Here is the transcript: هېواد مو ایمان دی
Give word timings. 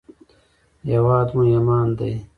هېواد 0.89 1.27
مو 1.35 1.41
ایمان 1.51 1.87
دی 1.97 2.11